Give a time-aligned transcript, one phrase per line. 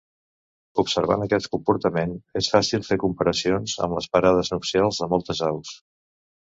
[0.83, 5.81] Observant aquest comportament és fàcil fer comparacions amb les parades nupcials de moltes aus.